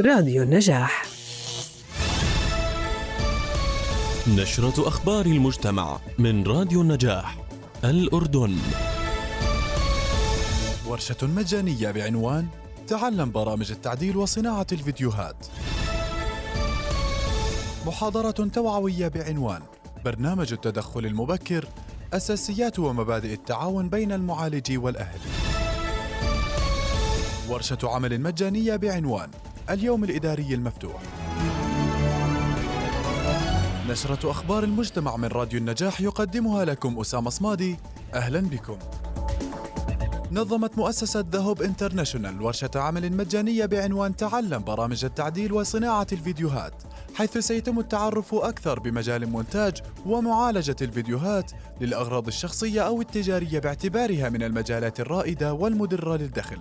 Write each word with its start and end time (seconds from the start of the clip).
راديو 0.00 0.42
النجاح. 0.42 1.06
نشرة 4.28 4.88
أخبار 4.88 5.26
المجتمع 5.26 5.98
من 6.18 6.46
راديو 6.46 6.82
النجاح 6.82 7.38
الأردن. 7.84 8.56
ورشة 10.86 11.16
مجانية 11.22 11.90
بعنوان 11.90 12.46
تعلم 12.86 13.30
برامج 13.30 13.70
التعديل 13.70 14.16
وصناعة 14.16 14.66
الفيديوهات. 14.72 15.46
محاضرة 17.86 18.48
توعوية 18.54 19.08
بعنوان 19.08 19.62
برنامج 20.04 20.52
التدخل 20.52 21.06
المبكر 21.06 21.68
أساسيات 22.12 22.78
ومبادئ 22.78 23.32
التعاون 23.32 23.88
بين 23.88 24.12
المعالج 24.12 24.78
والأهل. 24.78 25.20
ورشة 27.48 27.78
عمل 27.84 28.20
مجانية 28.20 28.76
بعنوان 28.76 29.30
اليوم 29.70 30.04
الإداري 30.04 30.54
المفتوح. 30.54 31.02
نشرة 33.88 34.30
أخبار 34.30 34.64
المجتمع 34.64 35.16
من 35.16 35.28
راديو 35.28 35.58
النجاح 35.58 36.00
يقدمها 36.00 36.64
لكم 36.64 37.00
أسامة 37.00 37.30
صمادي. 37.30 37.76
أهلا 38.14 38.40
بكم. 38.40 38.78
نظمت 40.32 40.78
مؤسسة 40.78 41.24
ذهب 41.32 41.62
انترناشونال 41.62 42.42
ورشة 42.42 42.70
عمل 42.76 43.16
مجانية 43.16 43.66
بعنوان 43.66 44.16
تعلم 44.16 44.64
برامج 44.64 45.04
التعديل 45.04 45.52
وصناعة 45.52 46.06
الفيديوهات 46.12 46.82
حيث 47.14 47.38
سيتم 47.38 47.78
التعرف 47.78 48.34
أكثر 48.34 48.80
بمجال 48.80 49.26
مونتاج 49.30 49.82
ومعالجة 50.06 50.76
الفيديوهات 50.82 51.52
للأغراض 51.80 52.26
الشخصية 52.26 52.80
أو 52.80 53.00
التجارية 53.00 53.58
باعتبارها 53.58 54.28
من 54.28 54.42
المجالات 54.42 55.00
الرائدة 55.00 55.52
والمدرة 55.52 56.16
للدخل. 56.16 56.58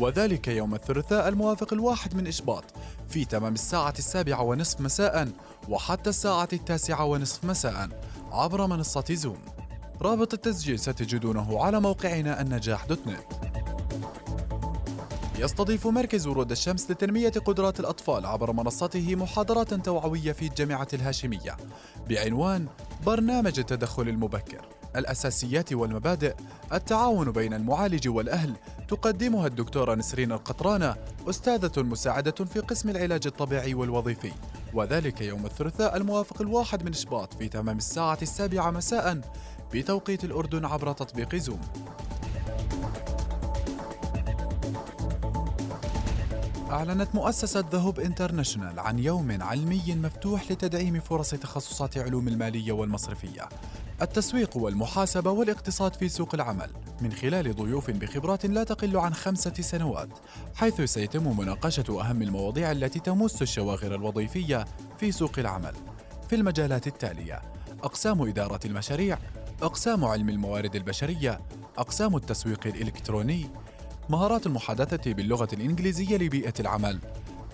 وذلك 0.00 0.48
يوم 0.48 0.74
الثلاثاء 0.74 1.28
الموافق 1.28 1.72
الواحد 1.72 2.14
من 2.14 2.26
إشباط 2.26 2.64
في 3.08 3.24
تمام 3.24 3.54
الساعة 3.54 3.94
السابعة 3.98 4.42
ونصف 4.42 4.80
مساء 4.80 5.28
وحتى 5.68 6.10
الساعة 6.10 6.48
التاسعة 6.52 7.04
ونصف 7.04 7.44
مساء 7.44 7.88
عبر 8.32 8.66
منصة 8.66 9.04
زوم 9.10 9.38
رابط 10.02 10.34
التسجيل 10.34 10.78
ستجدونه 10.78 11.64
على 11.64 11.80
موقعنا 11.80 12.40
النجاح 12.40 12.84
دوت 12.84 13.06
نت 13.06 13.37
يستضيف 15.38 15.86
مركز 15.86 16.26
ورود 16.26 16.50
الشمس 16.50 16.90
لتنمية 16.90 17.28
قدرات 17.28 17.80
الأطفال 17.80 18.26
عبر 18.26 18.52
منصته 18.52 19.16
محاضرات 19.16 19.74
توعوية 19.74 20.32
في 20.32 20.46
الجامعة 20.46 20.88
الهاشمية 20.92 21.56
بعنوان 22.08 22.66
برنامج 23.06 23.58
التدخل 23.58 24.08
المبكر. 24.08 24.68
الأساسيات 24.96 25.72
والمبادئ 25.72 26.34
التعاون 26.72 27.30
بين 27.30 27.54
المعالج 27.54 28.08
والأهل 28.08 28.56
تقدمها 28.88 29.46
الدكتورة 29.46 29.94
نسرين 29.94 30.32
القطرانة 30.32 30.96
أستاذة 31.30 31.82
مساعدة 31.82 32.44
في 32.44 32.60
قسم 32.60 32.88
العلاج 32.88 33.26
الطبيعي 33.26 33.74
والوظيفي. 33.74 34.32
وذلك 34.74 35.20
يوم 35.20 35.46
الثلاثاء 35.46 35.96
الموافق 35.96 36.42
الواحد 36.42 36.84
من 36.84 36.92
شباط 36.92 37.34
في 37.34 37.48
تمام 37.48 37.78
الساعة 37.78 38.18
السابعة 38.22 38.70
مساء 38.70 39.20
بتوقيت 39.74 40.24
الأردن 40.24 40.64
عبر 40.64 40.92
تطبيق 40.92 41.34
زوم 41.34 41.60
أعلنت 46.70 47.14
مؤسسة 47.14 47.64
ذهب 47.72 48.00
International 48.00 48.80
عن 48.80 48.98
يوم 48.98 49.42
علمي 49.42 49.94
مفتوح 49.94 50.50
لتدعيم 50.50 51.00
فرص 51.00 51.30
تخصصات 51.30 51.98
علوم 51.98 52.28
المالية 52.28 52.72
والمصرفية. 52.72 53.48
التسويق 54.02 54.56
والمحاسبة 54.56 55.30
والاقتصاد 55.30 55.94
في 55.94 56.08
سوق 56.08 56.34
العمل 56.34 56.70
من 57.00 57.12
خلال 57.12 57.56
ضيوف 57.56 57.90
بخبرات 57.90 58.46
لا 58.46 58.64
تقل 58.64 58.96
عن 58.96 59.14
خمسة 59.14 59.52
سنوات 59.52 60.08
حيث 60.54 60.80
سيتم 60.80 61.38
مناقشة 61.38 62.00
أهم 62.00 62.22
المواضيع 62.22 62.72
التي 62.72 63.00
تمس 63.00 63.42
الشواغر 63.42 63.94
الوظيفية 63.94 64.64
في 65.00 65.12
سوق 65.12 65.38
العمل. 65.38 65.74
في 66.28 66.36
المجالات 66.36 66.86
التالية 66.86 67.42
أقسام 67.82 68.22
إدارة 68.22 68.60
المشاريع 68.64 69.18
أقسام 69.62 70.04
علم 70.04 70.28
الموارد 70.28 70.76
البشرية 70.76 71.40
أقسام 71.78 72.16
التسويق 72.16 72.66
الإلكتروني 72.66 73.46
مهارات 74.08 74.46
المحادثة 74.46 75.12
باللغة 75.12 75.48
الإنجليزية 75.52 76.16
لبيئة 76.16 76.54
العمل. 76.60 76.98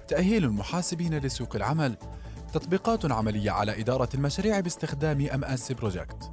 تأهيل 0.09 0.45
المحاسبين 0.45 1.19
لسوق 1.19 1.57
العمل. 1.57 1.97
تطبيقات 2.53 3.13
عملية 3.13 3.51
على 3.51 3.81
إدارة 3.81 4.09
المشاريع 4.15 4.61
باستخدام 4.61 5.29
MS 5.35 5.73
Project 5.73 6.31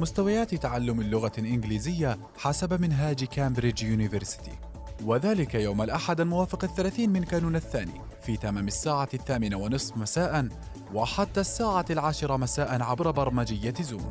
مستويات 0.00 0.54
تعلم 0.54 1.00
اللغة 1.00 1.32
الإنجليزية 1.38 2.18
حسب 2.38 2.80
منهاج 2.80 3.24
Cambridge 3.24 3.82
University 3.82 4.52
وذلك 5.04 5.54
يوم 5.54 5.82
الأحد 5.82 6.20
الموافق 6.20 6.64
الثلاثين 6.64 7.10
من 7.10 7.24
كانون 7.24 7.56
الثاني 7.56 8.00
في 8.22 8.36
تمام 8.36 8.68
الساعة 8.68 9.08
الثامنة 9.14 9.56
ونصف 9.56 9.96
مساء 9.96 10.48
وحتى 10.94 11.40
الساعة 11.40 11.84
العاشرة 11.90 12.36
مساء 12.36 12.82
عبر 12.82 13.10
برمجية 13.10 13.74
زوم 13.80 14.08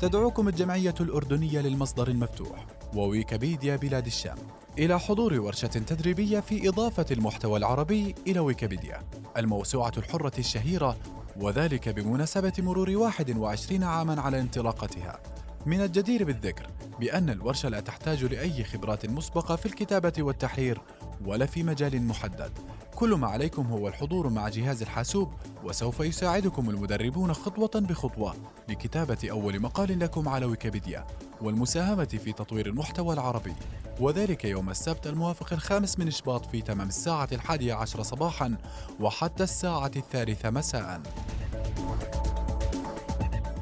تدعوكم 0.00 0.48
الجمعية 0.48 0.94
الأردنية 1.00 1.60
للمصدر 1.60 2.08
المفتوح 2.08 2.66
وويكيبيديا 2.94 3.76
بلاد 3.76 4.06
الشام 4.06 4.36
إلى 4.78 5.00
حضور 5.00 5.40
ورشة 5.40 5.66
تدريبية 5.66 6.40
في 6.40 6.68
إضافة 6.68 7.06
المحتوى 7.10 7.58
العربي 7.58 8.14
إلى 8.26 8.40
ويكيبيديا 8.40 9.02
الموسوعة 9.36 9.92
الحرة 9.96 10.32
الشهيرة 10.38 10.96
وذلك 11.36 11.88
بمناسبة 11.88 12.52
مرور 12.58 12.90
21 12.90 13.82
عاما 13.82 14.20
على 14.20 14.40
انطلاقتها. 14.40 15.20
من 15.66 15.80
الجدير 15.80 16.24
بالذكر 16.24 16.66
بأن 17.00 17.30
الورشة 17.30 17.68
لا 17.68 17.80
تحتاج 17.80 18.24
لأي 18.24 18.64
خبرات 18.64 19.06
مسبقة 19.06 19.56
في 19.56 19.66
الكتابة 19.66 20.12
والتحرير 20.18 20.80
ولا 21.26 21.46
في 21.46 21.62
مجال 21.62 22.02
محدد. 22.02 22.52
كل 22.98 23.14
ما 23.14 23.26
عليكم 23.26 23.66
هو 23.66 23.88
الحضور 23.88 24.28
مع 24.28 24.48
جهاز 24.48 24.82
الحاسوب 24.82 25.32
وسوف 25.64 26.00
يساعدكم 26.00 26.70
المدربون 26.70 27.32
خطوة 27.32 27.70
بخطوة 27.74 28.34
لكتابة 28.68 29.18
أول 29.30 29.60
مقال 29.60 29.98
لكم 29.98 30.28
على 30.28 30.46
ويكيبيديا 30.46 31.06
والمساهمة 31.40 32.04
في 32.04 32.32
تطوير 32.32 32.66
المحتوى 32.66 33.14
العربي. 33.14 33.54
وذلك 34.00 34.44
يوم 34.44 34.70
السبت 34.70 35.06
الموافق 35.06 35.52
الخامس 35.52 35.98
من 35.98 36.10
شباط 36.10 36.46
في 36.46 36.62
تمام 36.62 36.88
الساعة 36.88 37.28
الحادية 37.32 37.74
عشر 37.74 38.02
صباحا 38.02 38.56
وحتى 39.00 39.42
الساعة 39.42 39.90
الثالثة 39.96 40.50
مساء. 40.50 41.02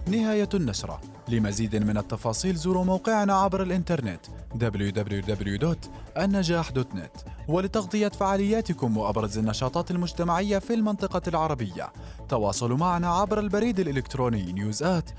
نهاية 0.07 0.49
النشرة. 0.55 1.01
لمزيد 1.29 1.77
من 1.77 1.99
التفاصيل 1.99 2.55
زوروا 2.55 2.85
موقعنا 2.85 3.35
عبر 3.35 3.63
الإنترنت 3.63 4.27
www.النجاح.net 4.59 7.29
ولتغطية 7.49 8.09
فعالياتكم 8.09 8.97
وأبرز 8.97 9.39
النشاطات 9.39 9.91
المجتمعية 9.91 10.59
في 10.59 10.75
المنطقة 10.75 11.23
العربية. 11.29 11.93
تواصلوا 12.29 12.77
معنا 12.77 13.09
عبر 13.09 13.39
البريد 13.39 13.81
الإلكتروني 13.81 14.53
نيوزات 14.53 15.11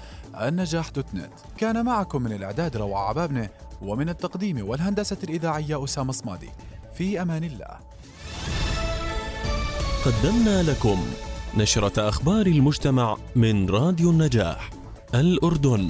النجاح 0.41 0.89
كان 1.57 1.85
معكم 1.85 2.21
من 2.21 2.33
الإعداد 2.33 2.77
روعة 2.77 3.09
عبابنة 3.09 3.49
ومن 3.81 4.09
التقديم 4.09 4.69
والهندسة 4.69 5.17
الإذاعية 5.23 5.83
أسامة 5.83 6.11
صمادي. 6.11 6.49
في 6.93 7.21
أمان 7.21 7.43
الله. 7.43 7.77
قدمنا 10.05 10.63
لكم 10.63 11.05
نشرة 11.57 12.09
أخبار 12.09 12.45
المجتمع 12.45 13.17
من 13.35 13.69
راديو 13.69 14.09
النجاح 14.09 14.69
الأردن. 15.15 15.89